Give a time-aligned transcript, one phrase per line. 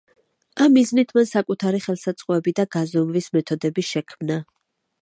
[0.63, 4.43] ამ მიზნით მან საკუთარი ხელსაწყოები და გაზომვის მეთოდები შექმნა.